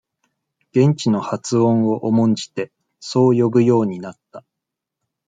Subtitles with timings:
[0.71, 4.43] 現地の発音を重んじて、そう呼ぶようになった。